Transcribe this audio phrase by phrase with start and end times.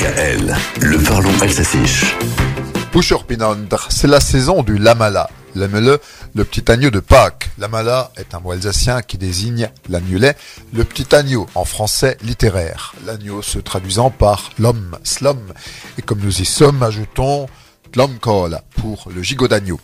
[0.00, 1.30] DKL, le parlons.
[2.90, 5.28] Boucherpinandre, c'est la saison du lamala.
[5.54, 6.00] L'aime-le,
[6.34, 7.50] le petit agneau de Pâques.
[7.58, 10.38] Lamala est un mot alsacien qui désigne l'agnelet,
[10.72, 12.94] le petit agneau en français littéraire.
[13.04, 15.52] L'agneau se traduisant par l'homme, slum.
[15.98, 17.46] Et comme nous y sommes, ajoutons
[17.92, 19.78] Tlomkol pour le gigot d'agneau.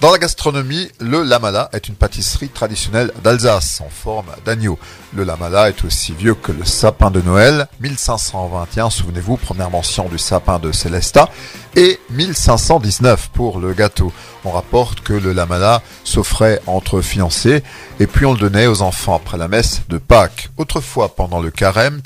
[0.00, 4.78] Dans la gastronomie, le lamala est une pâtisserie traditionnelle d'Alsace en forme d'agneau.
[5.14, 10.18] Le lamala est aussi vieux que le sapin de Noël, 1521, souvenez-vous, première mention du
[10.18, 11.28] sapin de Célestat,
[11.76, 14.12] et 1519 pour le gâteau.
[14.44, 17.62] On rapporte que le lamala s'offrait entre fiancés
[18.00, 20.48] et puis on le donnait aux enfants après la messe de Pâques.
[20.56, 22.00] Autrefois, pendant le carême,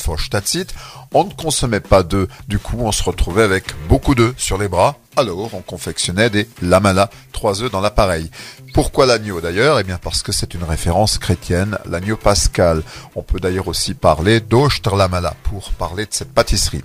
[1.15, 4.69] on ne consommait pas d'œufs, du coup on se retrouvait avec beaucoup d'œufs sur les
[4.69, 8.31] bras alors, on confectionnait des lamala, trois œufs dans l'appareil.
[8.73, 9.79] Pourquoi l'agneau d'ailleurs?
[9.79, 12.83] Eh bien parce que c'est une référence chrétienne, l'agneau pascal.
[13.15, 16.83] On peut d'ailleurs aussi parler d'oster lamala pour parler de cette pâtisserie.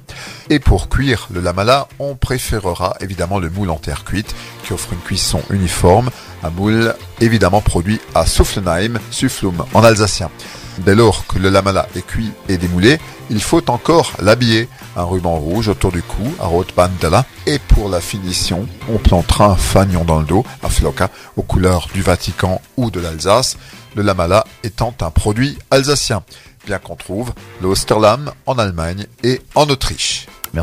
[0.50, 4.94] Et pour cuire le lamala, on préférera évidemment le moule en terre cuite qui offre
[4.94, 6.12] une cuisson uniforme,
[6.44, 10.30] un moule évidemment produit à Soufflenheim, Sufflum en alsacien.
[10.80, 14.70] Dès lors que le lamala est cuit et démoulé, il faut encore l'habiller.
[14.96, 17.26] Un ruban rouge autour du cou, à bandela.
[17.46, 21.90] Et pour la finition, on plantera un fanion dans le dos, à floca, aux couleurs
[21.94, 23.58] du Vatican ou de l'Alsace.
[23.96, 26.24] Le lamala étant un produit alsacien,
[26.66, 30.28] bien qu'on trouve l'Osterlam en Allemagne et en Autriche.